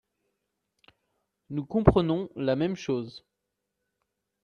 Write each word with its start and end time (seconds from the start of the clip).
Nous 1.51 1.63
comprenons 1.63 2.27
la 2.35 2.55
même 2.55 2.75
chose 2.75 3.23